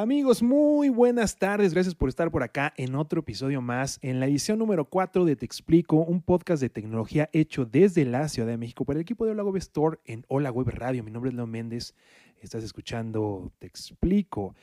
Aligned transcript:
Amigos, 0.00 0.44
muy 0.44 0.90
buenas 0.90 1.38
tardes. 1.38 1.74
Gracias 1.74 1.96
por 1.96 2.08
estar 2.08 2.30
por 2.30 2.44
acá 2.44 2.72
en 2.76 2.94
otro 2.94 3.18
episodio 3.18 3.60
más, 3.60 3.98
en 4.00 4.20
la 4.20 4.26
edición 4.26 4.56
número 4.60 4.84
4 4.84 5.24
de 5.24 5.34
Te 5.34 5.44
Explico, 5.44 5.96
un 5.96 6.22
podcast 6.22 6.62
de 6.62 6.70
tecnología 6.70 7.28
hecho 7.32 7.64
desde 7.64 8.04
la 8.04 8.28
Ciudad 8.28 8.48
de 8.48 8.58
México 8.58 8.84
por 8.84 8.94
el 8.94 9.00
equipo 9.00 9.24
de 9.24 9.32
Hola 9.32 9.42
Web 9.42 9.56
Store 9.56 9.98
en 10.04 10.24
Hola 10.28 10.52
Web 10.52 10.68
Radio. 10.68 11.02
Mi 11.02 11.10
nombre 11.10 11.30
es 11.30 11.34
Leo 11.34 11.48
Méndez. 11.48 11.96
Estás 12.40 12.62
escuchando 12.62 13.50
Te 13.58 13.66
Explico. 13.66 14.54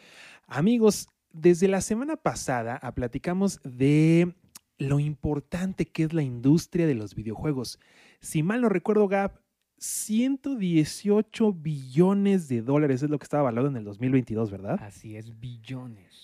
Amigos, 0.47 1.09
desde 1.33 1.67
la 1.67 1.81
semana 1.81 2.15
pasada 2.15 2.79
ah, 2.81 2.95
platicamos 2.95 3.59
de 3.65 4.33
lo 4.77 5.01
importante 5.01 5.85
que 5.85 6.03
es 6.03 6.13
la 6.13 6.23
industria 6.23 6.87
de 6.87 6.95
los 6.95 7.13
videojuegos. 7.13 7.77
Si 8.21 8.41
mal 8.41 8.61
no 8.61 8.69
recuerdo, 8.69 9.09
Gab, 9.09 9.41
118 9.77 11.53
billones 11.53 12.47
de 12.47 12.61
dólares 12.61 13.03
es 13.03 13.09
lo 13.09 13.19
que 13.19 13.23
estaba 13.23 13.43
valorado 13.43 13.69
en 13.69 13.77
el 13.77 13.83
2022, 13.83 14.51
¿verdad? 14.51 14.79
Así 14.81 15.15
es, 15.15 15.39
billones. 15.39 16.23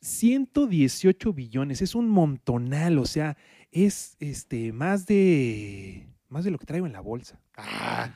118 0.00 1.32
billones, 1.32 1.82
es 1.82 1.94
un 1.94 2.08
montonal, 2.08 2.98
o 2.98 3.06
sea, 3.06 3.36
es 3.70 4.16
este, 4.20 4.72
más 4.72 5.06
de 5.06 6.08
más 6.32 6.44
de 6.44 6.50
lo 6.50 6.58
que 6.58 6.66
traigo 6.66 6.86
en 6.86 6.92
la 6.92 7.00
bolsa. 7.00 7.38
Ah. 7.56 8.10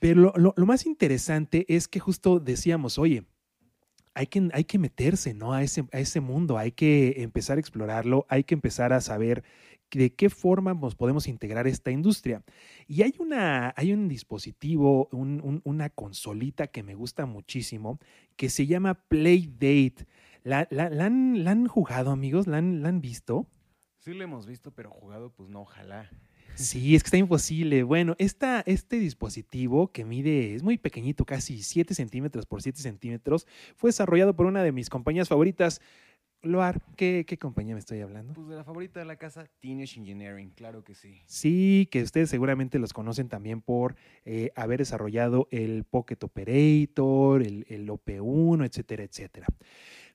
Pero 0.00 0.34
lo, 0.36 0.54
más 0.66 0.84
interesante 0.84 1.64
es 1.68 1.86
que 1.86 2.00
justo 2.00 2.40
decíamos, 2.40 2.98
oye, 2.98 3.24
hay 4.14 4.26
que, 4.26 4.48
hay 4.52 4.64
que 4.64 4.78
meterse 4.78 5.34
¿no? 5.34 5.52
a, 5.52 5.62
ese, 5.62 5.86
a 5.92 5.98
ese 5.98 6.20
mundo, 6.20 6.58
hay 6.58 6.72
que 6.72 7.22
empezar 7.22 7.56
a 7.56 7.60
explorarlo, 7.60 8.26
hay 8.28 8.44
que 8.44 8.54
empezar 8.54 8.92
a 8.92 9.00
saber 9.00 9.42
de 9.90 10.14
qué 10.14 10.30
forma 10.30 10.74
nos 10.74 10.94
podemos 10.94 11.26
integrar 11.26 11.66
esta 11.66 11.90
industria. 11.90 12.42
Y 12.86 13.02
hay, 13.02 13.14
una, 13.18 13.74
hay 13.76 13.92
un 13.92 14.08
dispositivo, 14.08 15.08
una 15.12 15.90
consolita 15.90 16.66
que 16.66 16.82
me 16.82 16.94
gusta 16.94 17.26
muchísimo, 17.26 17.98
que 18.36 18.48
se 18.48 18.66
llama 18.66 18.94
Playdate. 18.94 20.06
¿La, 20.44 20.66
la, 20.70 20.86
han, 21.04 21.66
jugado, 21.68 22.10
amigos? 22.10 22.46
¿La 22.46 22.58
han, 22.58 22.82
¿La 22.82 22.88
han 22.88 23.00
visto? 23.00 23.46
Sí, 23.98 24.14
lo 24.14 24.24
hemos 24.24 24.46
visto, 24.46 24.72
pero 24.72 24.90
jugado, 24.90 25.30
pues 25.30 25.48
no, 25.48 25.60
ojalá. 25.60 26.10
Sí, 26.54 26.94
es 26.94 27.02
que 27.02 27.08
está 27.08 27.16
imposible. 27.16 27.82
Bueno, 27.82 28.14
esta, 28.18 28.62
este 28.66 28.98
dispositivo 28.98 29.90
que 29.92 30.04
mide, 30.04 30.54
es 30.54 30.62
muy 30.62 30.78
pequeñito, 30.78 31.24
casi 31.24 31.62
7 31.62 31.94
centímetros 31.94 32.46
por 32.46 32.62
7 32.62 32.80
centímetros, 32.80 33.46
fue 33.76 33.88
desarrollado 33.88 34.34
por 34.34 34.46
una 34.46 34.62
de 34.62 34.72
mis 34.72 34.90
compañías 34.90 35.28
favoritas, 35.28 35.80
Loar, 36.44 36.82
¿qué, 36.96 37.24
¿qué, 37.24 37.38
compañía 37.38 37.74
me 37.74 37.78
estoy 37.78 38.00
hablando? 38.00 38.34
Pues 38.34 38.48
de 38.48 38.56
la 38.56 38.64
favorita 38.64 38.98
de 38.98 39.06
la 39.06 39.14
casa, 39.14 39.46
Teenage 39.60 40.00
Engineering, 40.00 40.50
claro 40.50 40.82
que 40.82 40.96
sí. 40.96 41.22
Sí, 41.26 41.88
que 41.92 42.02
ustedes 42.02 42.30
seguramente 42.30 42.80
los 42.80 42.92
conocen 42.92 43.28
también 43.28 43.60
por 43.60 43.94
eh, 44.24 44.50
haber 44.56 44.80
desarrollado 44.80 45.46
el 45.52 45.84
Pocket 45.84 46.18
Operator, 46.20 47.42
el, 47.42 47.64
el 47.68 47.88
OP1, 47.88 48.66
etcétera, 48.66 49.04
etcétera. 49.04 49.46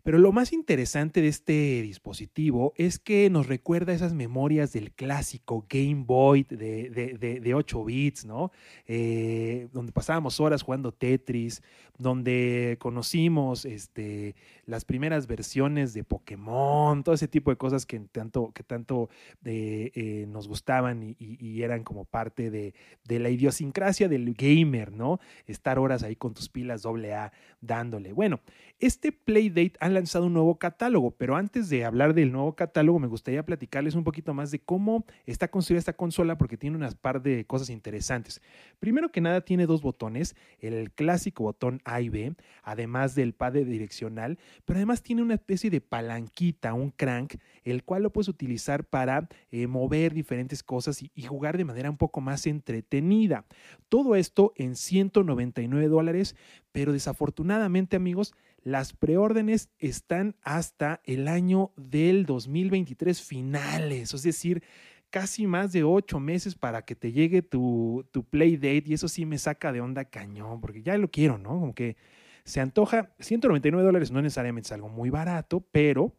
Pero 0.07 0.19
lo 0.19 0.31
más 0.31 0.53
interesante 0.53 1.21
de 1.21 1.27
este 1.27 1.81
dispositivo 1.81 2.71
es 2.77 2.97
que 2.97 3.29
nos 3.29 3.47
recuerda 3.47 3.91
esas 3.91 4.13
memorias 4.13 4.71
del 4.71 4.93
clásico 4.93 5.65
Game 5.67 6.05
Boy 6.05 6.43
de, 6.43 7.51
8 7.53 7.83
bits, 7.83 8.23
¿no? 8.23 8.53
Eh, 8.85 9.67
donde 9.73 9.91
pasábamos 9.91 10.39
horas 10.39 10.61
jugando 10.61 10.93
Tetris, 10.93 11.61
donde 11.97 12.77
conocimos 12.79 13.65
este, 13.65 14.35
las 14.65 14.85
primeras 14.85 15.27
versiones 15.27 15.93
de 15.93 16.03
Pokémon, 16.03 17.03
todo 17.03 17.15
ese 17.15 17.27
tipo 17.27 17.49
de 17.49 17.57
cosas 17.57 17.85
que 17.85 17.99
tanto, 17.99 18.51
que 18.53 18.63
tanto 18.63 19.09
eh, 19.43 19.91
eh, 19.95 20.25
nos 20.29 20.47
gustaban 20.47 21.03
y, 21.03 21.15
y, 21.19 21.63
eran 21.63 21.83
como 21.83 22.05
parte 22.05 22.51
de, 22.51 22.73
la 23.07 23.29
idiosincrasia 23.29 24.07
del 24.07 24.35
gamer, 24.35 24.91
¿no? 24.91 25.19
Estar 25.47 25.79
horas 25.79 26.03
ahí 26.03 26.15
con 26.15 26.33
tus 26.33 26.49
pilas 26.49 26.85
AA 26.85 27.31
dándole. 27.61 28.13
Bueno, 28.13 28.39
este 28.79 29.11
Playdate 29.11 29.73
han 29.79 29.95
lanzado 29.95 30.27
un 30.27 30.33
nuevo 30.33 30.59
catálogo, 30.59 31.11
pero 31.11 31.35
antes 31.35 31.67
de 31.69 31.83
hablar 31.83 32.13
del 32.13 32.31
nuevo 32.31 32.55
catálogo, 32.55 32.99
me 32.99 33.07
gustaría 33.07 33.43
platicarles 33.43 33.95
un 33.95 34.03
poquito 34.03 34.35
más 34.35 34.51
de 34.51 34.59
cómo 34.59 35.05
está 35.25 35.47
construida 35.47 35.79
esta 35.79 35.93
consola, 35.93 36.37
porque 36.37 36.57
tiene 36.57 36.77
unas 36.77 36.93
par 36.93 37.23
de 37.23 37.45
cosas 37.45 37.71
interesantes. 37.71 38.41
Primero 38.79 39.11
que 39.11 39.19
nada, 39.19 39.41
tiene 39.41 39.65
dos 39.65 39.81
botones, 39.81 40.35
el 40.59 40.91
clásico 40.91 41.43
botón 41.43 41.81
A 41.85 42.01
y 42.01 42.09
B, 42.09 42.35
además 42.61 43.15
del 43.15 43.33
pad 43.33 43.53
direccional, 43.53 44.37
pero 44.65 44.77
además 44.77 45.01
tiene 45.01 45.23
una 45.23 45.33
especie 45.33 45.71
de 45.71 45.81
palanquita, 45.81 46.75
un 46.75 46.91
crank, 46.91 47.35
el 47.63 47.83
cual 47.83 48.03
lo 48.03 48.13
puedes 48.13 48.27
utilizar 48.27 48.83
para 48.85 49.27
eh, 49.49 49.65
mover 49.65 50.13
diferentes 50.13 50.61
cosas 50.61 51.01
y, 51.01 51.11
y 51.15 51.23
jugar 51.23 51.57
de 51.57 51.65
manera 51.65 51.89
un 51.89 51.97
poco 51.97 52.21
más 52.21 52.45
entretenida. 52.45 53.45
Todo 53.89 54.15
esto 54.15 54.53
en 54.55 54.75
199 54.75 55.87
dólares, 55.87 56.35
pero 56.77 56.93
desafortunadamente 56.93 57.95
amigos, 57.95 58.35
las 58.61 58.93
preórdenes 58.93 59.71
están 59.79 60.35
hasta 60.43 61.01
el 61.05 61.27
año 61.27 61.71
del 61.75 62.27
2023 62.27 63.19
finales, 63.19 64.13
es 64.13 64.21
decir, 64.21 64.61
casi 65.09 65.47
más 65.47 65.71
de 65.71 65.83
ocho 65.83 66.19
meses 66.19 66.53
para 66.53 66.83
que 66.83 66.93
te 66.93 67.11
llegue 67.11 67.41
tu, 67.41 68.05
play 68.29 68.57
date 68.57 68.83
y 68.85 68.93
eso 68.93 69.07
sí 69.07 69.25
me 69.25 69.39
saca 69.39 69.71
de 69.71 69.81
onda 69.81 70.05
cañón, 70.05 70.61
porque 70.61 70.83
ya 70.83 70.95
lo 70.99 71.09
quiero, 71.09 71.39
¿no? 71.39 71.49
Como 71.49 71.73
que 71.73 71.97
se 72.43 72.59
antoja, 72.61 73.11
199 73.17 73.83
dólares 73.83 74.11
no 74.11 74.21
necesariamente 74.21 74.67
es 74.67 74.71
algo 74.71 74.87
muy 74.87 75.09
barato, 75.09 75.61
pero 75.71 76.13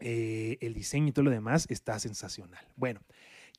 eh, 0.00 0.56
el 0.62 0.72
diseño 0.72 1.08
y 1.08 1.12
todo 1.12 1.26
lo 1.26 1.30
demás 1.30 1.66
está 1.68 1.98
sensacional. 1.98 2.66
Bueno, 2.76 3.02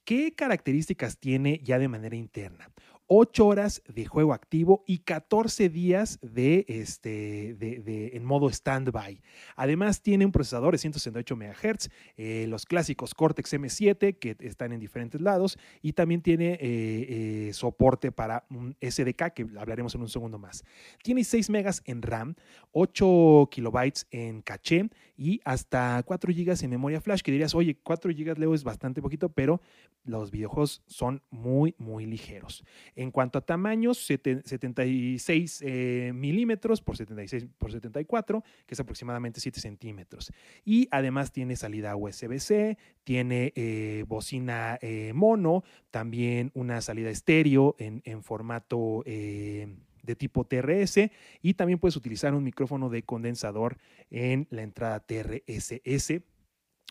¿qué 0.04 0.34
características 0.34 1.20
tiene 1.20 1.62
ya 1.64 1.78
de 1.78 1.88
manera 1.88 2.16
interna? 2.16 2.72
8 3.08 3.46
horas 3.46 3.84
de 3.88 4.06
juego 4.06 4.34
activo 4.34 4.84
y 4.88 5.00
14 5.00 5.70
días 5.70 6.20
de, 6.22 6.66
este, 6.68 7.56
de, 7.56 8.12
en 8.14 8.26
modo 8.26 8.50
standby. 8.50 9.22
Además, 9.56 10.02
tiene 10.02 10.26
un 10.26 10.32
procesador 10.32 10.74
de 10.74 10.80
168 10.80 11.36
MHz, 11.36 11.90
eh, 12.18 12.46
los 12.48 12.66
clásicos 12.66 13.14
Cortex 13.14 13.54
M7 13.54 14.18
que 14.18 14.36
están 14.40 14.74
en 14.74 14.80
diferentes 14.80 15.22
lados 15.22 15.58
y 15.82 15.94
también 15.94 16.22
tiene 16.22 16.54
eh, 16.54 16.58
eh, 16.62 17.54
soporte 17.54 18.12
para 18.12 18.46
un 18.50 18.76
SDK 18.82 19.34
que 19.34 19.48
hablaremos 19.58 19.94
en 19.96 20.02
un 20.02 20.10
segundo 20.10 20.40
más. 20.40 20.64
Tiene 21.04 21.24
6 21.24 21.50
megas 21.50 21.82
en 21.86 22.02
RAM, 22.02 22.36
8 22.72 23.50
kilobytes 23.52 24.08
en 24.12 24.42
caché 24.42 24.90
y 25.18 25.42
hasta 25.46 26.02
4 26.04 26.34
GB 26.34 26.64
en 26.64 26.70
memoria 26.70 27.02
flash, 27.02 27.22
que 27.22 27.32
dirías, 27.32 27.56
oye, 27.56 27.78
4 27.82 28.12
GB 28.12 28.38
Leo 28.38 28.54
es 28.54 28.64
bastante 28.64 29.02
poquito, 29.02 29.30
pero 29.30 29.62
los 30.04 30.32
videojuegos 30.32 30.84
son 30.88 31.22
muy, 31.30 31.76
muy 31.78 32.06
ligeros. 32.06 32.64
En 32.96 33.12
cuanto 33.12 33.40
a 33.40 33.42
tamaños, 33.42 33.98
76 33.98 35.64
eh, 35.66 36.12
milímetros 36.14 36.82
por 36.82 36.98
76 36.98 37.48
por 37.58 37.72
74, 37.72 38.44
que 38.66 38.74
es 38.74 38.80
aproximadamente 38.80 39.40
7 39.40 39.60
centímetros. 39.60 40.32
Y 40.64 40.88
además 40.92 41.32
tiene 41.32 41.56
salida 41.56 41.96
USB-C, 41.96 42.78
tiene 43.04 43.54
eh, 43.56 44.04
bocina 44.08 44.78
eh, 44.82 45.12
mono, 45.14 45.64
también 45.92 46.52
una 46.54 46.82
salida 46.82 47.10
estéreo 47.10 47.76
en, 47.80 48.02
en 48.06 48.24
formato 48.24 49.04
de 50.06 50.16
tipo 50.16 50.46
TRS 50.46 51.10
y 51.42 51.54
también 51.56 51.80
puedes 51.80 51.96
utilizar 51.96 52.34
un 52.34 52.44
micrófono 52.44 52.90
de 52.90 53.04
condensador 53.04 53.78
en 54.10 54.48
la 54.50 54.62
entrada 54.64 55.00
TRSS, 55.00 56.22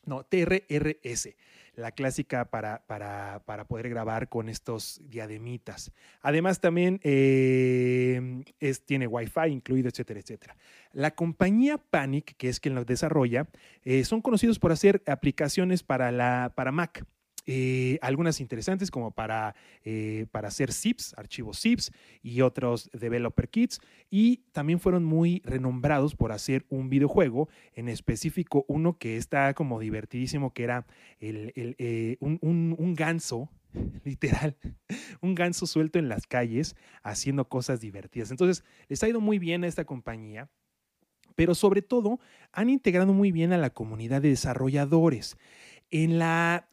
no, 0.07 0.25
TRRS 0.25 1.35
la 1.77 1.93
clásica 1.93 2.51
para, 2.51 2.85
para, 2.87 3.43
para 3.47 3.67
poder 3.67 3.89
grabar 3.89 4.29
con 4.29 4.49
estos 4.49 5.01
diademitas. 5.05 5.93
Además 6.21 6.61
también 6.61 7.01
eh, 7.03 8.45
es, 8.61 8.85
tiene 8.85 9.07
Wi-Fi 9.07 9.49
incluido, 9.51 9.89
etcétera, 9.89 10.21
etcétera. 10.21 10.57
La 10.93 11.15
compañía 11.15 11.79
Panic, 11.79 12.37
que 12.37 12.49
es 12.49 12.61
quien 12.61 12.75
lo 12.75 12.85
desarrolla, 12.85 13.49
eh, 13.83 14.05
son 14.05 14.21
conocidos 14.21 14.59
por 14.59 14.73
hacer 14.73 15.03
aplicaciones 15.07 15.83
para, 15.83 16.13
la, 16.13 16.53
para 16.55 16.73
Mac. 16.73 17.05
Eh, 17.47 17.99
algunas 18.00 18.41
interesantes 18.41 18.91
como 18.91 19.10
para, 19.10 19.55
eh, 19.84 20.27
para 20.31 20.49
hacer 20.49 20.72
zips, 20.72 21.15
archivos 21.19 21.60
zips 21.60 21.93
y 22.22 22.41
otros 22.41 22.91
developer 22.93 23.49
kits. 23.49 23.81
Y 24.10 24.38
también 24.53 24.81
fueron 24.81 25.05
muy 25.05 25.43
renombrados 25.44 26.15
por 26.15 26.33
hacer 26.33 26.65
un 26.69 26.88
videojuego, 26.88 27.48
en 27.74 27.89
específico 27.89 28.65
uno 28.69 28.98
que 28.98 29.16
está 29.16 29.54
como 29.54 29.78
divertidísimo, 29.78 30.53
que 30.53 30.65
era 30.65 30.86
el, 31.21 31.53
eh, 31.57 32.16
un, 32.21 32.39
un 32.42 32.95
ganso 32.95 33.51
literal, 34.04 34.57
un 35.21 35.34
ganso 35.34 35.66
suelto 35.66 35.98
en 35.98 36.09
las 36.09 36.27
calles 36.27 36.77
haciendo 37.03 37.48
cosas 37.48 37.80
divertidas. 37.80 38.30
Entonces, 38.30 38.65
les 38.89 39.03
ha 39.03 39.09
ido 39.09 39.21
muy 39.21 39.39
bien 39.39 39.65
a 39.65 39.66
esta 39.66 39.84
compañía 39.84 40.48
pero 41.34 41.54
sobre 41.54 41.83
todo 41.83 42.21
han 42.53 42.71
integrado 42.71 43.13
muy 43.13 43.33
bien 43.33 43.53
a 43.53 43.59
la 43.59 43.71
comunidad 43.71 44.22
de 44.22 44.28
desarrolladores. 44.28 45.36
En 45.97 46.21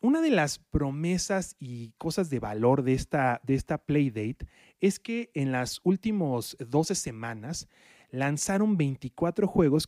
una 0.02 0.20
de 0.20 0.32
las 0.32 0.58
promesas 0.58 1.56
y 1.60 1.92
cosas 2.00 2.32
de 2.32 2.40
valor 2.40 2.82
de 2.82 2.94
esta, 2.94 3.40
Playdate 3.86 4.48
es 4.80 5.00
que 5.00 5.30
en 5.36 5.52
las 5.52 5.80
últimas 5.84 6.58
12 6.58 6.96
semanas 6.96 7.68
lanzaron 8.10 8.78
24 8.78 9.48
juegos 9.48 9.88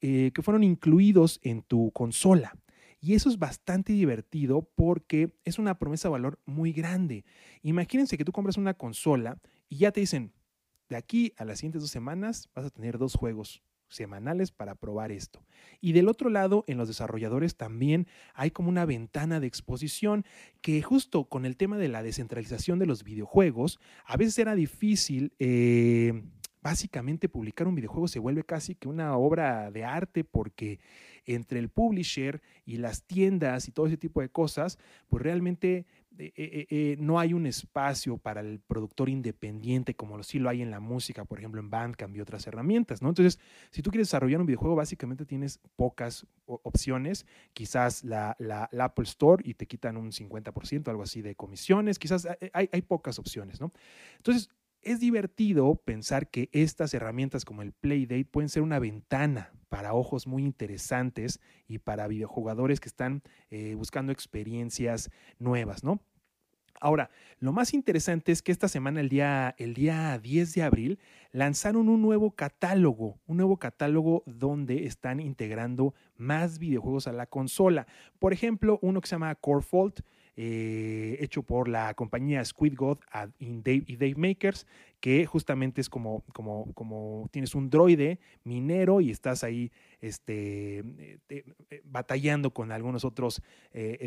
eh, 0.00 0.32
que 0.34 0.42
fueron 0.42 0.64
incluidos 0.64 1.38
en 1.44 1.62
tu 1.62 1.92
consola. 1.92 2.58
Y 3.00 3.14
eso 3.14 3.28
es 3.28 3.38
bastante 3.38 3.92
divertido 3.92 4.68
porque 4.74 5.32
es 5.44 5.60
una 5.60 5.78
promesa 5.78 6.08
de 6.08 6.14
valor 6.14 6.40
muy 6.44 6.72
grande. 6.72 7.24
Imagínense 7.62 8.18
que 8.18 8.24
tú 8.24 8.32
compras 8.32 8.56
una 8.56 8.74
consola 8.74 9.40
y 9.68 9.76
ya 9.76 9.92
te 9.92 10.00
dicen, 10.00 10.32
de 10.88 10.96
aquí 10.96 11.32
a 11.36 11.44
las 11.44 11.60
siguientes 11.60 11.82
dos 11.82 11.90
semanas 11.92 12.50
vas 12.52 12.64
a 12.64 12.70
tener 12.70 12.98
dos 12.98 13.14
juegos 13.14 13.62
semanales 13.94 14.50
para 14.50 14.74
probar 14.74 15.12
esto. 15.12 15.44
Y 15.80 15.92
del 15.92 16.08
otro 16.08 16.30
lado, 16.30 16.64
en 16.66 16.78
los 16.78 16.88
desarrolladores 16.88 17.56
también 17.56 18.06
hay 18.34 18.50
como 18.50 18.68
una 18.68 18.84
ventana 18.84 19.40
de 19.40 19.46
exposición 19.46 20.24
que 20.60 20.82
justo 20.82 21.24
con 21.24 21.44
el 21.44 21.56
tema 21.56 21.78
de 21.78 21.88
la 21.88 22.02
descentralización 22.02 22.78
de 22.78 22.86
los 22.86 23.04
videojuegos, 23.04 23.78
a 24.04 24.16
veces 24.16 24.38
era 24.38 24.54
difícil... 24.54 25.32
Eh, 25.38 26.22
básicamente 26.62 27.28
publicar 27.28 27.66
un 27.66 27.74
videojuego 27.74 28.06
se 28.06 28.20
vuelve 28.20 28.44
casi 28.44 28.76
que 28.76 28.88
una 28.88 29.16
obra 29.16 29.70
de 29.70 29.84
arte 29.84 30.22
porque 30.22 30.78
entre 31.26 31.58
el 31.58 31.68
publisher 31.68 32.42
y 32.64 32.76
las 32.76 33.04
tiendas 33.04 33.68
y 33.68 33.72
todo 33.72 33.86
ese 33.86 33.96
tipo 33.96 34.20
de 34.20 34.28
cosas, 34.28 34.78
pues 35.08 35.22
realmente 35.22 35.86
eh, 36.18 36.32
eh, 36.36 36.66
eh, 36.68 36.96
no 36.98 37.18
hay 37.18 37.32
un 37.32 37.46
espacio 37.46 38.18
para 38.18 38.40
el 38.40 38.60
productor 38.60 39.08
independiente 39.08 39.94
como 39.94 40.22
sí 40.22 40.38
lo 40.38 40.50
hay 40.50 40.60
en 40.60 40.70
la 40.70 40.78
música, 40.78 41.24
por 41.24 41.38
ejemplo 41.38 41.60
en 41.60 41.70
Bandcamp 41.70 42.14
y 42.14 42.20
otras 42.20 42.46
herramientas, 42.46 43.00
¿no? 43.00 43.08
Entonces, 43.08 43.40
si 43.70 43.82
tú 43.82 43.90
quieres 43.90 44.08
desarrollar 44.08 44.40
un 44.40 44.46
videojuego, 44.46 44.76
básicamente 44.76 45.24
tienes 45.24 45.58
pocas 45.76 46.26
opciones, 46.44 47.26
quizás 47.54 48.04
la, 48.04 48.36
la, 48.38 48.68
Apple 48.84 49.04
Store 49.04 49.42
y 49.46 49.54
te 49.54 49.66
quitan 49.66 49.96
un 49.96 50.12
50%, 50.12 50.88
algo 50.88 51.02
así 51.02 51.22
de 51.22 51.34
comisiones, 51.34 51.98
quizás 51.98 52.28
hay, 52.52 52.68
hay 52.70 52.82
pocas 52.82 53.18
opciones, 53.18 53.60
¿no? 53.60 53.72
Entonces, 54.18 54.50
es 54.82 55.00
divertido 55.00 55.74
pensar 55.76 56.28
que 56.28 56.48
estas 56.52 56.94
herramientas 56.94 57.44
como 57.44 57.62
el 57.62 57.72
Playdate 57.72 58.24
pueden 58.24 58.48
ser 58.48 58.62
una 58.62 58.78
ventana 58.78 59.52
para 59.68 59.94
ojos 59.94 60.26
muy 60.26 60.44
interesantes 60.44 61.40
y 61.66 61.78
para 61.78 62.08
videojugadores 62.08 62.80
que 62.80 62.88
están 62.88 63.22
eh, 63.50 63.74
buscando 63.74 64.12
experiencias 64.12 65.10
nuevas, 65.38 65.82
¿no? 65.82 66.00
Ahora, 66.82 67.10
lo 67.38 67.52
más 67.52 67.74
interesante 67.74 68.32
es 68.32 68.42
que 68.42 68.50
esta 68.50 68.66
semana, 68.66 69.00
el 69.00 69.08
día, 69.08 69.54
el 69.56 69.72
día 69.72 70.18
10 70.18 70.52
de 70.54 70.62
abril, 70.64 70.98
lanzaron 71.30 71.88
un 71.88 72.02
nuevo 72.02 72.32
catálogo, 72.32 73.20
un 73.26 73.36
nuevo 73.36 73.56
catálogo 73.56 74.24
donde 74.26 74.84
están 74.86 75.20
integrando 75.20 75.94
más 76.16 76.58
videojuegos 76.58 77.06
a 77.06 77.12
la 77.12 77.26
consola. 77.26 77.86
Por 78.18 78.32
ejemplo, 78.32 78.80
uno 78.82 79.00
que 79.00 79.06
se 79.06 79.14
llama 79.14 79.32
Core 79.36 79.62
Fault, 79.62 80.00
eh, 80.34 81.18
hecho 81.20 81.42
por 81.42 81.68
la 81.68 81.92
compañía 81.92 82.42
Squid 82.42 82.74
God 82.74 82.98
y 83.38 83.96
Dave 83.96 84.14
Makers, 84.16 84.66
que 84.98 85.26
justamente 85.26 85.80
es 85.80 85.90
como, 85.90 86.22
como, 86.32 86.72
como 86.72 87.28
tienes 87.30 87.54
un 87.54 87.68
droide 87.68 88.18
minero 88.42 89.02
y 89.02 89.10
estás 89.10 89.44
ahí 89.44 89.70
este, 90.00 90.78
eh, 90.78 91.18
eh, 91.28 91.82
batallando 91.84 92.54
con 92.54 92.72
algunos 92.72 93.04
otros 93.04 93.42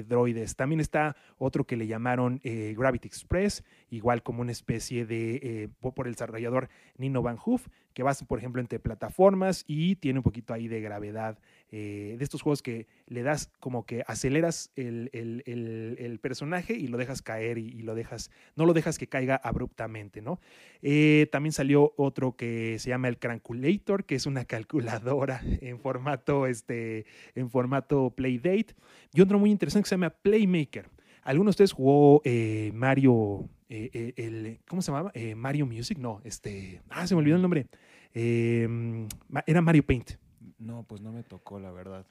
droides. 0.08 0.56
También 0.56 0.80
está 0.80 1.16
otro 1.38 1.66
que 1.66 1.78
le 1.78 1.88
llamaron 1.88 2.42
Gravity 2.44 3.08
Express, 3.08 3.64
igual 3.90 4.24
como 4.24 4.42
una 4.42 4.52
especie 4.52 5.06
de, 5.06 5.70
por 5.80 6.08
el 6.08 6.14
desarrollador 6.14 6.70
Nino 6.98 7.22
Van 7.22 7.38
Hoof, 7.38 7.68
que 7.94 8.04
va, 8.04 8.14
por 8.28 8.40
ejemplo, 8.40 8.62
entre 8.62 8.80
plataformas 8.80 9.64
y 9.68 9.96
tiene 9.96 10.20
un 10.20 10.24
poquito 10.24 10.54
ahí 10.54 10.68
de 10.68 10.82
gravedad, 10.82 11.40
de 11.76 12.24
estos 12.24 12.42
juegos 12.42 12.62
que 12.62 12.88
le 13.08 13.22
das 13.22 13.52
como 13.60 13.86
que 13.86 14.04
aceleras 14.08 14.72
el, 14.76 16.20
personaje 16.22 16.74
y 16.74 16.88
lo 16.88 16.98
dejas 16.98 17.22
caer 17.22 17.58
y, 17.58 17.82
lo 17.82 17.96
dejas, 17.96 18.32
no 18.56 18.66
lo 18.66 18.74
dejas 18.74 18.98
que 18.98 19.08
caiga 19.08 19.36
abruptamente, 19.36 20.22
¿no? 20.22 20.40
Eh, 20.82 21.28
también 21.32 21.54
salió 21.54 21.94
otro 21.98 22.36
que 22.36 22.78
se 22.80 22.90
llama 22.90 23.08
el 23.08 23.18
Cranculator, 23.18 24.06
que 24.06 24.16
es 24.16 24.26
una 24.26 24.46
calculadora 24.46 25.42
en 25.62 25.80
formato, 25.80 26.48
este, 26.48 27.06
en 27.36 27.50
formato 27.50 28.12
Playdate. 28.12 28.76
Y 29.14 29.22
otro 29.22 29.40
muy 29.40 29.52
interesante 29.52 29.84
que 29.84 29.90
se 29.90 29.96
llama 29.96 30.10
Playmaker. 30.10 30.90
¿Alguno 31.24 31.50
de 31.50 31.52
ustedes 31.52 31.72
jugó 31.72 32.22
eh, 32.24 32.72
Mario, 32.74 33.50
eh, 33.70 34.14
el, 34.16 34.60
¿cómo 34.68 34.82
se 34.82 34.92
llamaba? 34.92 35.12
Mario 35.36 35.66
Music, 35.66 35.98
no, 35.98 36.22
este, 36.24 36.82
ah, 36.90 37.08
se 37.08 37.16
me 37.16 37.20
olvidó 37.20 37.36
el 37.36 37.42
nombre. 37.42 37.68
Era 38.14 39.62
Mario 39.62 39.84
Paint. 39.84 40.25
No, 40.58 40.84
pues 40.84 41.02
no 41.02 41.12
me 41.12 41.24
tocó, 41.24 41.60
la 41.60 41.72
verdad. 41.72 42.06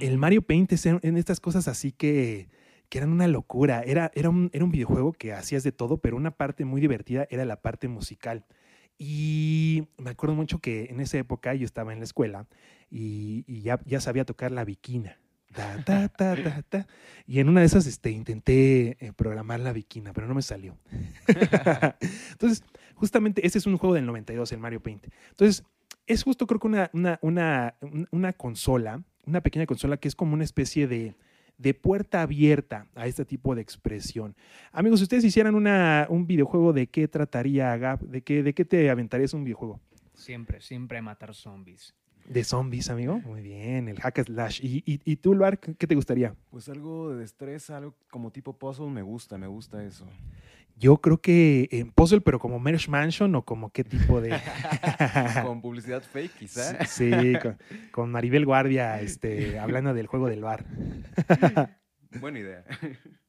El 0.00 0.18
Mario 0.18 0.42
Paint 0.42 0.72
es 0.72 0.86
en 0.86 1.16
estas 1.16 1.40
cosas 1.40 1.66
así 1.68 1.92
que 1.92 2.48
que 2.88 2.98
eran 2.98 3.10
una 3.10 3.28
locura. 3.28 3.82
Era, 3.82 4.10
era, 4.14 4.30
un, 4.30 4.50
era 4.52 4.64
un 4.64 4.70
videojuego 4.70 5.12
que 5.12 5.32
hacías 5.32 5.62
de 5.62 5.72
todo, 5.72 5.98
pero 5.98 6.16
una 6.16 6.30
parte 6.30 6.64
muy 6.64 6.80
divertida 6.80 7.26
era 7.30 7.44
la 7.44 7.60
parte 7.60 7.88
musical. 7.88 8.44
Y 8.98 9.88
me 9.98 10.10
acuerdo 10.10 10.34
mucho 10.34 10.58
que 10.58 10.86
en 10.86 11.00
esa 11.00 11.18
época 11.18 11.54
yo 11.54 11.64
estaba 11.64 11.92
en 11.92 11.98
la 11.98 12.04
escuela 12.04 12.46
y, 12.90 13.44
ya, 13.62 13.80
ya 13.84 14.00
sabía 14.00 14.24
tocar 14.24 14.52
la 14.52 14.64
viquina. 14.64 15.18
Ta, 15.52 15.82
ta, 15.84 16.08
ta, 16.08 16.86
y 17.26 17.40
en 17.40 17.48
una 17.48 17.60
de 17.60 17.66
esas 17.66 17.86
este, 17.86 18.10
intenté 18.10 18.98
eh, 19.00 19.12
programar 19.14 19.60
la 19.60 19.72
viquina, 19.72 20.12
pero 20.12 20.26
no 20.26 20.34
me 20.34 20.42
salió. 20.42 20.76
Entonces, 22.32 22.62
justamente 22.94 23.46
ese 23.46 23.58
es 23.58 23.66
un 23.66 23.78
juego 23.78 23.94
del 23.94 24.04
92, 24.04 24.52
el 24.52 24.58
Mario 24.58 24.82
Paint. 24.82 25.06
Entonces, 25.30 25.64
es 26.06 26.22
justo 26.22 26.46
creo 26.46 26.60
que 26.60 26.66
una, 26.66 26.90
una, 26.92 27.18
una, 27.22 27.74
una 28.10 28.32
consola, 28.32 29.02
una 29.26 29.40
pequeña 29.40 29.66
consola 29.66 29.96
que 29.96 30.08
es 30.08 30.14
como 30.14 30.34
una 30.34 30.44
especie 30.44 30.86
de, 30.86 31.14
de 31.58 31.74
puerta 31.74 32.22
abierta 32.22 32.86
a 32.94 33.06
este 33.06 33.24
tipo 33.24 33.54
de 33.54 33.62
expresión. 33.62 34.36
Amigos, 34.72 35.00
si 35.00 35.04
ustedes 35.04 35.24
hicieran 35.24 35.54
una, 35.54 36.06
un 36.08 36.26
videojuego, 36.26 36.72
¿de 36.72 36.86
qué 36.86 37.08
trataría 37.08 37.76
Gap? 37.76 38.00
¿De 38.02 38.22
qué, 38.22 38.42
¿De 38.42 38.54
qué 38.54 38.64
te 38.64 38.90
aventarías 38.90 39.34
un 39.34 39.44
videojuego? 39.44 39.80
Siempre, 40.14 40.60
siempre 40.60 41.02
matar 41.02 41.34
zombies. 41.34 41.94
De 42.28 42.42
zombies, 42.42 42.90
amigo. 42.90 43.20
Muy 43.20 43.40
bien, 43.40 43.88
el 43.88 44.00
hack 44.00 44.24
slash. 44.24 44.60
¿Y, 44.60 44.82
y, 44.84 45.00
y 45.04 45.16
tú, 45.16 45.34
Luar, 45.34 45.58
qué 45.60 45.86
te 45.86 45.94
gustaría? 45.94 46.34
Pues 46.50 46.68
algo 46.68 47.14
de 47.14 47.24
estrés, 47.24 47.70
algo 47.70 47.94
como 48.10 48.32
tipo 48.32 48.52
puzzle, 48.58 48.88
me 48.90 49.02
gusta, 49.02 49.38
me 49.38 49.46
gusta 49.46 49.84
eso. 49.84 50.06
Yo 50.78 50.98
creo 50.98 51.18
que 51.18 51.68
en 51.72 51.90
Puzzle, 51.90 52.20
pero 52.20 52.38
como 52.38 52.60
Merge 52.60 52.90
Mansion 52.90 53.34
o 53.34 53.42
como 53.42 53.70
qué 53.70 53.82
tipo 53.82 54.20
de. 54.20 54.30
con 55.42 55.60
publicidad 55.62 56.02
fake, 56.02 56.32
quizá. 56.32 56.84
Sí, 56.84 57.10
con, 57.92 58.10
Maribel 58.10 58.44
Guardia 58.44 59.00
este, 59.00 59.58
hablando 59.58 59.94
del 59.94 60.06
juego 60.06 60.28
del 60.28 60.42
bar. 60.42 60.66
Buena 62.20 62.38
idea. 62.38 62.64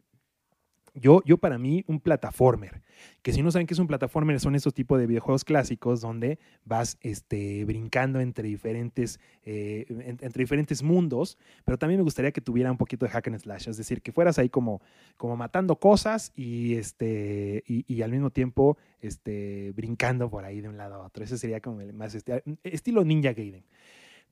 Yo, 0.99 1.21
yo 1.25 1.37
para 1.37 1.59
mí, 1.59 1.83
un 1.87 1.99
plataformer, 1.99 2.81
que 3.21 3.31
si 3.31 3.43
no 3.43 3.51
saben 3.51 3.67
qué 3.67 3.75
es 3.75 3.79
un 3.79 3.85
plataformer, 3.85 4.39
son 4.39 4.55
esos 4.55 4.73
tipos 4.73 4.99
de 4.99 5.05
videojuegos 5.05 5.43
clásicos 5.43 6.01
donde 6.01 6.39
vas 6.65 6.97
este, 7.01 7.65
brincando 7.65 8.19
entre 8.19 8.47
diferentes, 8.47 9.19
eh, 9.45 9.85
entre 10.21 10.41
diferentes 10.41 10.81
mundos, 10.81 11.37
pero 11.65 11.77
también 11.77 11.99
me 11.99 12.03
gustaría 12.03 12.31
que 12.31 12.41
tuviera 12.41 12.71
un 12.71 12.77
poquito 12.77 13.05
de 13.05 13.11
hack 13.11 13.27
and 13.27 13.39
slash, 13.39 13.69
es 13.69 13.77
decir, 13.77 14.01
que 14.01 14.11
fueras 14.11 14.39
ahí 14.39 14.49
como, 14.49 14.81
como 15.17 15.37
matando 15.37 15.75
cosas 15.75 16.31
y, 16.35 16.73
este, 16.75 17.63
y, 17.67 18.01
al 18.01 18.11
mismo 18.11 18.31
tiempo 18.31 18.77
este, 18.99 19.71
brincando 19.75 20.29
por 20.29 20.45
ahí 20.45 20.61
de 20.61 20.69
un 20.69 20.77
lado 20.77 20.95
a 20.95 21.05
otro. 21.05 21.23
Ese 21.23 21.37
sería 21.37 21.61
como 21.61 21.81
el 21.81 21.93
más 21.93 22.15
este, 22.15 22.43
estilo 22.63 23.03
Ninja 23.03 23.33
Gaiden. 23.33 23.65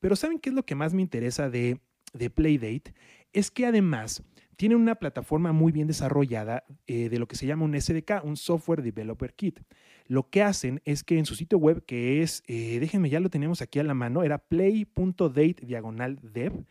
Pero 0.00 0.16
¿saben 0.16 0.40
qué 0.40 0.50
es 0.50 0.54
lo 0.54 0.64
que 0.64 0.74
más 0.74 0.94
me 0.94 1.02
interesa 1.02 1.48
de, 1.48 1.80
de 2.12 2.30
Playdate? 2.30 2.92
Es 3.32 3.50
que 3.50 3.66
además 3.66 4.22
tiene 4.56 4.74
una 4.74 4.94
plataforma 4.94 5.52
muy 5.52 5.70
bien 5.70 5.86
desarrollada 5.86 6.64
eh, 6.86 7.08
de 7.08 7.18
lo 7.18 7.28
que 7.28 7.36
se 7.36 7.46
llama 7.46 7.64
un 7.64 7.78
SDK, 7.80 8.24
un 8.24 8.36
Software 8.36 8.82
Developer 8.82 9.34
Kit. 9.34 9.60
Lo 10.06 10.30
que 10.30 10.42
hacen 10.42 10.80
es 10.84 11.04
que 11.04 11.18
en 11.18 11.26
su 11.26 11.34
sitio 11.34 11.58
web, 11.58 11.84
que 11.84 12.22
es, 12.22 12.42
eh, 12.46 12.78
déjenme, 12.80 13.10
ya 13.10 13.20
lo 13.20 13.28
tenemos 13.28 13.60
aquí 13.60 13.78
a 13.78 13.84
la 13.84 13.94
mano, 13.94 14.22
era 14.22 14.38
play.date 14.38 15.66
diagonal 15.66 16.18
dev, 16.22 16.64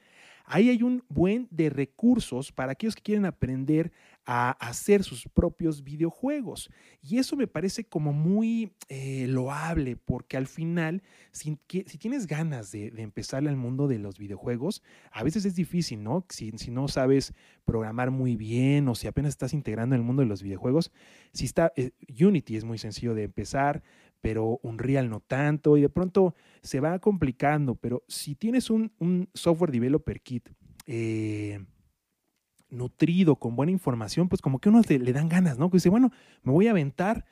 ahí 0.46 0.70
hay 0.70 0.82
un 0.84 1.04
buen 1.10 1.48
de 1.52 1.70
recursos 1.70 2.52
para 2.52 2.72
aquellos 2.72 2.96
que 2.96 3.04
quieren 3.04 3.26
aprender 3.26 3.92
a 4.26 4.52
hacer 4.52 5.04
sus 5.04 5.28
propios 5.28 5.84
videojuegos. 5.84 6.70
Y 7.02 7.20
eso 7.20 7.36
me 7.36 7.48
parece 7.48 7.86
como 7.86 8.12
muy 8.12 8.74
eh, 8.90 9.28
loable, 9.28 9.96
porque 9.96 10.38
al 10.38 10.48
final, 10.48 11.04
si, 11.32 11.60
si 11.68 11.98
tienes 11.98 12.26
ganas 12.26 12.72
de, 12.72 12.90
de 12.92 13.02
empezar 13.04 13.48
al 13.48 13.56
mundo 13.56 13.88
de 13.88 14.00
los 14.00 14.18
videojuegos, 14.18 14.82
a 15.12 15.24
veces 15.24 15.46
es 15.46 15.56
difícil, 15.56 16.04
¿no? 16.04 16.26
Si, 16.30 16.52
si, 16.58 16.72
no 16.72 16.88
sabes 16.88 17.34
programar 17.66 18.12
muy 18.12 18.36
bien 18.36 18.88
o 18.88 18.96
si 18.96 19.08
apenas 19.08 19.30
estás 19.30 19.54
integrando 19.54 19.96
en 19.96 20.02
el 20.02 20.06
mundo 20.06 20.24
de 20.24 20.28
los 20.28 20.42
videojuegos, 20.42 20.92
si 21.32 21.46
está, 21.46 21.72
eh, 21.76 21.92
Unity 22.20 22.58
es 22.58 22.64
muy 22.64 22.78
sencillo 22.78 23.14
de 23.14 23.24
empezar, 23.24 23.84
pero 24.22 24.60
Unreal 24.64 25.10
no 25.10 25.20
tanto, 25.20 25.78
y 25.78 25.82
de 25.82 25.90
pronto 25.90 26.34
se 26.64 26.80
va 26.80 26.98
complicando, 26.98 27.76
pero 27.76 28.04
si 28.08 28.34
tienes 28.34 28.72
un, 28.72 28.92
un 28.98 29.30
software 29.36 29.72
developer 29.72 30.20
kit, 30.22 30.50
eh, 30.88 31.64
nutrido, 32.76 33.38
con 33.38 33.56
buena 33.56 33.72
información, 33.72 34.30
pues 34.30 34.42
como 34.42 34.60
que 34.60 34.70
uno 34.70 34.82
le, 34.88 35.14
dan 35.14 35.30
ganas, 35.30 35.58
¿no? 35.58 35.70
Que 35.70 35.78
dice, 35.78 35.90
bueno, 35.90 36.12
me 36.44 36.52
voy 36.52 36.68
a 36.68 36.72
aventar, 36.72 37.26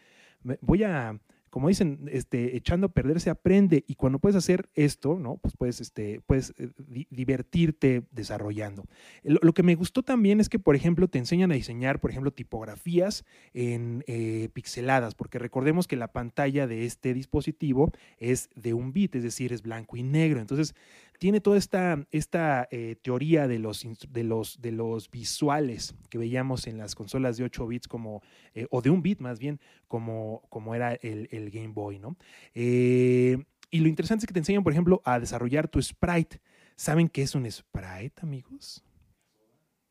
me 0.43 0.57
voy 0.62 0.83
a, 0.83 1.19
como 1.53 1.67
dicen, 1.67 2.09
este, 2.12 2.57
echando 2.57 2.88
a 2.88 2.91
perder 2.91 3.19
se 3.19 3.29
aprende 3.29 3.83
y 3.88 3.93
cuando 3.93 4.17
puedes 4.17 4.35
hacer 4.35 4.69
esto, 4.73 5.19
¿no? 5.19 5.38
Pues 5.38 5.55
puedes, 5.55 5.81
este, 5.81 6.19
puedes 6.25 6.51
eh, 6.57 6.71
divertirte 7.12 8.01
desarrollando. 8.09 8.85
Lo, 9.21 9.53
que 9.53 9.62
me 9.62 9.75
gustó 9.75 10.01
también 10.01 10.39
es 10.39 10.50
que, 10.50 10.57
por 10.57 10.75
ejemplo, 10.75 11.07
te 11.07 11.19
enseñan 11.19 11.51
a 11.51 11.53
diseñar, 11.53 12.00
por 12.00 12.09
ejemplo, 12.09 12.31
tipografías 12.31 13.23
en 13.53 14.03
eh, 14.07 14.50
pixeladas, 14.53 15.13
porque 15.13 15.38
recordemos 15.38 15.88
que 15.88 15.95
la 15.95 16.12
pantalla 16.12 16.65
de 16.65 16.85
este 16.85 17.13
dispositivo 17.13 17.91
es 18.17 18.50
de 18.55 18.73
un 18.73 18.91
bit, 18.91 19.13
es 19.13 19.21
decir, 19.21 19.53
es 19.53 19.62
blanco 19.62 19.95
y 19.95 20.01
negro. 20.01 20.39
Entonces, 20.39 20.73
tiene 21.20 21.39
toda 21.39 21.58
esta, 21.58 22.05
esta 22.12 22.67
eh, 22.72 22.96
teoría 23.01 23.48
de 23.48 23.60
los, 23.60 23.86
de, 24.10 24.24
los, 24.24 24.62
de 24.62 24.72
los 24.72 25.10
visuales 25.10 25.96
que 26.10 26.17
veíamos 26.17 26.67
en 26.67 26.77
las 26.77 26.96
consolas 26.96 27.38
de 27.38 27.46
8 27.46 27.67
bits 27.67 27.88
como, 27.88 28.22
eh, 28.53 28.67
o 28.72 28.82
de 28.82 28.89
un 28.89 29.01
bit 29.01 29.20
más 29.20 29.39
bien, 29.39 29.60
como, 29.88 30.43
como 30.50 30.75
era 30.75 30.93
el, 30.93 31.50
Game 31.51 31.74
Boy, 31.74 32.00
¿no? 32.00 32.17
Eh, 32.53 33.43
y 33.72 33.79
lo 33.79 33.88
interesante 33.88 34.24
es 34.24 34.27
que 34.27 34.34
te 34.34 34.39
enseñan, 34.39 34.63
por 34.63 34.74
ejemplo, 34.74 35.01
a 35.05 35.20
desarrollar 35.20 35.67
tu 35.67 35.82
sprite. 35.82 36.41
¿Saben 36.75 37.10
qué 37.10 37.22
es 37.24 37.36
un 37.36 37.50
sprite, 37.50 38.22
amigos? 38.22 38.84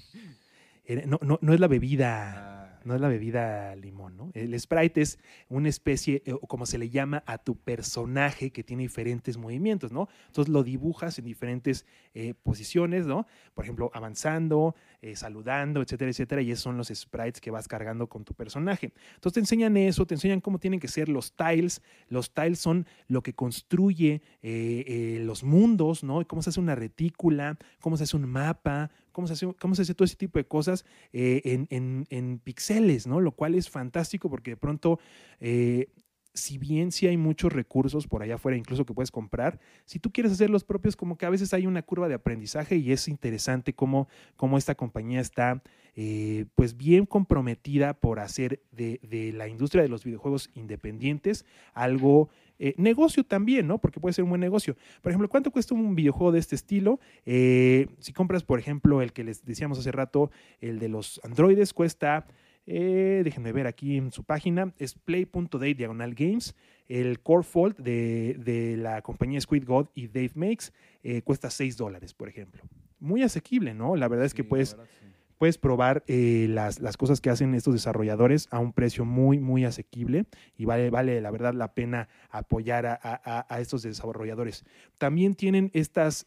No, 1.05 1.19
no, 1.21 1.37
no 1.41 1.53
es 1.53 1.59
la 1.59 1.67
bebida 1.67 2.66
no 2.87 2.95
es 2.95 3.01
la 3.01 3.09
bebida 3.09 3.75
limón, 3.75 4.15
¿no? 4.15 4.31
El 4.33 4.57
sprite 4.59 5.01
es 5.01 5.19
una 5.49 5.67
especie, 5.69 6.23
eh, 6.25 6.33
como 6.47 6.65
se 6.65 6.77
le 6.77 6.89
llama 6.89 7.21
a 7.25 7.37
tu 7.37 7.57
personaje 7.57 8.51
que 8.51 8.63
tiene 8.63 8.83
diferentes 8.83 9.37
movimientos, 9.37 9.91
¿no? 9.91 10.07
Entonces 10.27 10.51
lo 10.51 10.63
dibujas 10.63 11.19
en 11.19 11.25
diferentes 11.25 11.85
eh, 12.13 12.33
posiciones, 12.33 13.05
¿no? 13.05 13.27
Por 13.53 13.65
ejemplo, 13.65 13.91
avanzando, 13.93 14.73
eh, 15.01 15.15
saludando, 15.15 15.81
etcétera, 15.81 16.09
etcétera, 16.09 16.41
y 16.41 16.51
esos 16.51 16.63
son 16.63 16.77
los 16.77 16.87
sprites 16.87 17.41
que 17.41 17.51
vas 17.51 17.67
cargando 17.67 18.07
con 18.07 18.23
tu 18.23 18.33
personaje. 18.33 18.93
Entonces 19.15 19.33
te 19.33 19.39
enseñan 19.41 19.75
eso, 19.75 20.07
te 20.07 20.15
enseñan 20.15 20.39
cómo 20.39 20.57
tienen 20.57 20.79
que 20.79 20.87
ser 20.87 21.09
los 21.09 21.33
tiles. 21.33 21.81
Los 22.07 22.33
tiles 22.33 22.59
son 22.59 22.87
lo 23.07 23.21
que 23.21 23.33
construye 23.33 24.21
los 24.41 25.43
mundos, 25.43 26.03
¿no? 26.03 26.25
Cómo 26.25 26.41
se 26.41 26.51
hace 26.51 26.59
una 26.59 26.75
retícula, 26.75 27.57
cómo 27.81 27.97
se 27.97 28.05
hace 28.05 28.15
un 28.15 28.29
mapa, 28.29 28.89
cómo 29.17 29.25
se 29.73 29.81
hace, 29.81 29.95
todo 29.95 30.05
ese 30.05 30.15
tipo 30.15 30.37
de 30.37 30.45
cosas 30.45 30.85
eh, 31.11 31.41
en, 31.43 31.65
en, 31.71 32.05
en 32.11 32.37
píxeles, 32.37 33.07
¿no? 33.07 33.19
Lo 33.19 33.31
cual 33.31 33.55
es 33.55 33.67
fantástico 33.67 34.29
porque 34.29 34.51
de 34.51 34.57
pronto, 34.57 34.99
eh, 35.39 35.87
si 36.37 36.57
bien 36.57 36.91
sí 36.91 37.07
hay 37.07 37.17
muchos 37.17 37.51
recursos 37.51 38.07
por 38.07 38.21
allá 38.21 38.35
afuera, 38.35 38.57
incluso 38.57 38.85
que 38.85 38.93
puedes 38.93 39.11
comprar, 39.11 39.59
si 39.85 39.99
tú 39.99 40.11
quieres 40.11 40.31
hacer 40.31 40.49
los 40.49 40.63
propios, 40.63 40.95
como 40.95 41.17
que 41.17 41.25
a 41.25 41.29
veces 41.29 41.53
hay 41.53 41.65
una 41.65 41.81
curva 41.81 42.07
de 42.07 42.15
aprendizaje 42.15 42.77
y 42.77 42.91
es 42.91 43.07
interesante 43.07 43.73
cómo, 43.73 44.07
cómo 44.35 44.57
esta 44.57 44.75
compañía 44.75 45.19
está 45.19 45.61
eh, 45.95 46.45
pues 46.55 46.77
bien 46.77 47.05
comprometida 47.05 47.95
por 47.95 48.19
hacer 48.19 48.61
de, 48.71 48.99
de 49.01 49.33
la 49.33 49.47
industria 49.47 49.81
de 49.81 49.89
los 49.89 50.03
videojuegos 50.03 50.51
independientes 50.53 51.45
algo 51.73 52.29
eh, 52.59 52.73
negocio 52.77 53.23
también, 53.23 53.67
¿no? 53.67 53.77
Porque 53.79 53.99
puede 53.99 54.13
ser 54.13 54.23
un 54.23 54.29
buen 54.29 54.41
negocio. 54.41 54.75
Por 55.01 55.11
ejemplo, 55.11 55.29
¿cuánto 55.29 55.51
cuesta 55.51 55.75
un 55.75 55.95
videojuego 55.95 56.31
de 56.31 56.39
este 56.39 56.55
estilo? 56.55 56.99
Eh, 57.25 57.87
si 57.99 58.13
compras, 58.13 58.43
por 58.43 58.59
ejemplo, 58.59 59.01
el 59.01 59.13
que 59.13 59.23
les 59.23 59.45
decíamos 59.45 59.77
hace 59.77 59.91
rato, 59.91 60.31
el 60.59 60.79
de 60.79 60.89
los 60.89 61.21
androides, 61.23 61.73
cuesta, 61.73 62.25
eh, 62.67 63.21
déjenme 63.23 63.51
ver 63.53 63.65
aquí 63.65 63.97
en 63.97 64.11
su 64.11 64.23
página, 64.23 64.73
es 64.77 64.93
play.day 64.93 65.73
diagonal 65.73 66.13
games. 66.13 66.55
El 66.87 67.19
Core 67.21 67.43
Fault 67.43 67.77
de, 67.79 68.35
de 68.43 68.77
la 68.77 69.01
compañía 69.01 69.41
Squid 69.41 69.65
God 69.65 69.87
y 69.95 70.07
Dave 70.07 70.31
Makes 70.35 70.65
eh, 71.03 71.21
cuesta 71.21 71.49
6 71.49 71.75
dólares, 71.77 72.13
por 72.13 72.29
ejemplo. 72.29 72.61
Muy 72.99 73.23
asequible, 73.23 73.73
¿no? 73.73 73.95
La 73.95 74.07
verdad 74.07 74.25
es 74.25 74.33
que 74.33 74.43
sí, 74.43 74.47
puedes 74.47 74.71
verdad, 74.77 74.89
sí. 74.99 75.05
puedes 75.37 75.57
probar 75.57 76.03
eh, 76.07 76.47
las, 76.49 76.79
las 76.79 76.95
cosas 76.97 77.19
que 77.21 77.29
hacen 77.29 77.53
estos 77.55 77.73
desarrolladores 77.73 78.47
a 78.51 78.59
un 78.59 78.71
precio 78.73 79.03
muy, 79.05 79.37
muy 79.39 79.65
asequible 79.65 80.25
y 80.57 80.65
vale, 80.65 80.89
vale 80.89 81.19
la 81.21 81.29
verdad 81.31 81.53
la 81.53 81.73
pena 81.73 82.07
apoyar 82.29 82.85
a, 82.85 82.99
a- 83.03 83.45
a 83.53 83.59
estos 83.59 83.81
desarrolladores. 83.83 84.63
También 84.97 85.35
tienen 85.35 85.69
estas, 85.73 86.23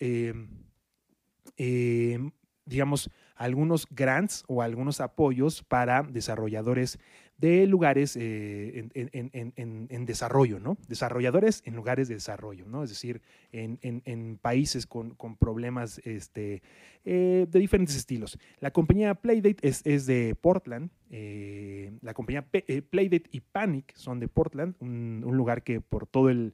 digamos, 2.67 3.11
algunos 3.41 3.87
grants 3.91 4.45
o 4.49 4.61
algunos 4.61 5.01
apoyos 5.01 5.63
para 5.63 6.03
desarrolladores 6.03 6.99
de 7.39 7.67
lugares 7.67 8.17
eh, 8.17 8.91
en, 8.93 9.11
en- 9.15 9.31
en- 9.57 9.87
en- 9.89 10.05
desarrollo, 10.05 10.61
¿no? 10.61 10.77
Desarrolladores 10.89 11.63
en 11.65 11.75
lugares 11.75 12.07
de 12.09 12.17
desarrollo, 12.17 12.67
¿no? 12.69 12.85
Es 12.85 12.91
decir, 12.91 13.23
en, 13.53 14.39
países 14.43 14.87
con, 14.87 15.15
con 15.15 15.37
problemas 15.37 16.03
este, 16.05 16.63
eh, 17.07 17.47
de 17.51 17.59
diferentes 17.59 17.97
estilos. 17.97 18.39
La 18.61 18.73
compañía 18.73 19.15
Playdate 19.15 19.67
es, 19.67 19.81
es 19.87 20.05
de 20.05 20.35
Portland. 20.39 20.91
eh, 21.11 21.93
la 22.03 22.13
compañía 22.13 22.43
Playdate 22.43 23.31
y 23.33 23.41
Panic 23.41 23.95
son 23.97 24.21
de 24.21 24.29
Portland, 24.29 24.75
un, 24.81 25.23
un 25.25 25.35
lugar 25.35 25.63
que 25.63 25.81
por 25.81 26.07
todo 26.07 26.29
el, 26.29 26.53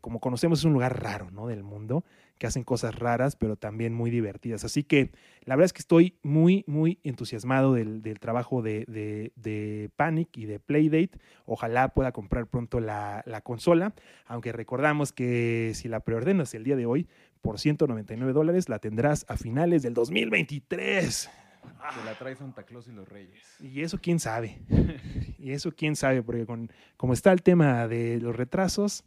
como 0.00 0.20
conocemos, 0.20 0.60
es 0.60 0.64
un 0.64 0.72
lugar 0.74 1.02
raro 1.02 1.32
¿no? 1.32 1.48
del 1.48 1.64
mundo, 1.64 2.04
que 2.38 2.46
hacen 2.46 2.64
cosas 2.64 2.94
raras, 2.94 3.34
pero 3.36 3.56
también 3.56 3.94
muy 3.94 4.10
divertidas. 4.10 4.64
Así 4.64 4.84
que 4.84 5.10
la 5.44 5.56
verdad 5.56 5.66
es 5.66 5.72
que 5.72 5.80
estoy 5.80 6.18
muy, 6.22 6.64
muy 6.66 6.98
entusiasmado 7.02 7.72
del, 7.74 8.02
del 8.02 8.18
trabajo 8.20 8.62
de, 8.62 8.84
de- 8.88 9.32
de 9.36 9.90
Panic 9.96 10.36
y 10.36 10.46
de 10.46 10.58
Playdate. 10.60 11.18
Ojalá 11.46 11.88
pueda 11.94 12.12
comprar 12.12 12.46
pronto 12.46 12.80
la, 12.80 13.22
la 13.26 13.40
consola, 13.40 13.94
aunque 14.26 14.52
recordamos 14.52 15.12
que 15.12 15.72
si 15.74 15.88
la 15.88 16.00
preordenas 16.00 16.52
el 16.54 16.64
día 16.64 16.76
de 16.76 16.86
hoy, 16.86 17.08
por 17.42 17.58
199 17.60 18.32
dólares, 18.32 18.68
la 18.68 18.80
tendrás 18.80 19.24
a 19.28 19.36
finales 19.36 19.82
del 19.82 19.94
2023. 19.94 21.30
Te 21.62 22.04
la 22.04 22.14
trae 22.18 22.34
Santa 22.36 22.64
Claus 22.64 22.88
y 22.88 22.92
los 22.92 23.08
Reyes. 23.08 23.40
Y 23.60 23.82
eso 23.82 23.98
quién 24.00 24.18
sabe. 24.20 24.58
y 25.38 25.52
eso 25.52 25.72
quién 25.72 25.96
sabe, 25.96 26.22
porque 26.22 26.44
con, 26.46 26.70
como 26.96 27.12
está 27.12 27.32
el 27.32 27.42
tema 27.42 27.86
de 27.88 28.20
los 28.20 28.34
retrasos, 28.36 29.04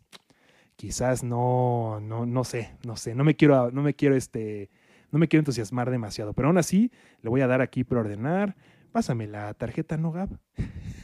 quizás 0.79 1.25
no, 1.25 1.99
no, 1.99 2.25
no 2.25 2.45
sé, 2.45 2.71
no 2.85 2.95
sé, 2.95 3.13
no 3.13 3.25
me 3.25 3.35
quiero, 3.35 3.69
no 3.69 3.81
me 3.81 3.95
quiero 3.95 4.15
este, 4.15 4.69
no 5.11 5.19
me 5.19 5.27
quiero 5.27 5.41
entusiasmar 5.41 5.91
demasiado, 5.91 6.31
pero 6.31 6.47
aún 6.47 6.57
así 6.57 6.89
le 7.21 7.29
voy 7.29 7.41
a 7.41 7.47
dar 7.47 7.61
aquí 7.61 7.83
preordenar. 7.83 8.55
Pásame 8.93 9.27
la 9.27 9.53
tarjeta, 9.55 9.97
¿no, 9.97 10.13
Gab? 10.13 10.29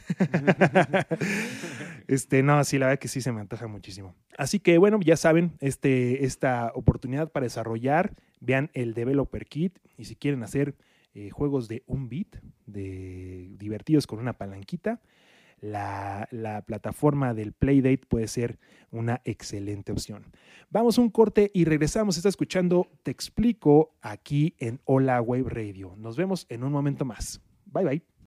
este, 2.08 2.42
no, 2.42 2.64
sí, 2.64 2.78
la 2.78 2.86
verdad 2.86 2.98
que 2.98 3.08
sí 3.08 3.20
se 3.20 3.32
me 3.32 3.42
antoja 3.42 3.66
muchísimo. 3.66 4.14
Así 4.38 4.60
que 4.60 4.78
bueno, 4.78 4.98
ya 5.02 5.18
saben, 5.18 5.52
este, 5.60 6.24
esta 6.24 6.72
oportunidad 6.74 7.30
para 7.30 7.44
desarrollar, 7.44 8.14
vean 8.40 8.70
el 8.72 8.94
Developer 8.94 9.44
Kit 9.44 9.78
y 9.98 10.06
si 10.06 10.16
quieren 10.16 10.42
hacer 10.42 10.74
eh, 11.12 11.28
juegos 11.28 11.68
de 11.68 11.82
un 11.86 12.08
bit, 12.08 12.36
de 12.64 13.50
divertidos 13.58 14.06
con 14.06 14.20
una 14.20 14.38
palanquita, 14.38 15.02
la, 15.60 16.28
la 16.30 16.62
plataforma 16.62 17.34
del 17.34 17.52
Playdate 17.52 18.06
puede 18.08 18.28
ser 18.28 18.58
una 18.90 19.20
excelente 19.24 19.92
opción. 19.92 20.24
Vamos 20.70 20.98
a 20.98 21.00
un 21.00 21.10
corte 21.10 21.50
y 21.54 21.64
regresamos. 21.64 22.16
Está 22.16 22.28
escuchando 22.28 22.90
Te 23.02 23.10
Explico 23.10 23.94
aquí 24.00 24.54
en 24.58 24.80
Hola 24.84 25.20
Web 25.20 25.48
Radio. 25.48 25.94
Nos 25.96 26.16
vemos 26.16 26.46
en 26.48 26.64
un 26.64 26.72
momento 26.72 27.04
más. 27.04 27.40
Bye 27.66 27.84
bye. 27.84 28.15